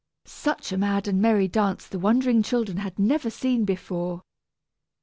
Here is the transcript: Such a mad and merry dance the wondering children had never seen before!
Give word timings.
Such 0.25 0.71
a 0.71 0.79
mad 0.79 1.07
and 1.07 1.21
merry 1.21 1.47
dance 1.47 1.85
the 1.87 1.99
wondering 1.99 2.41
children 2.41 2.77
had 2.79 2.97
never 2.97 3.29
seen 3.29 3.65
before! 3.65 4.23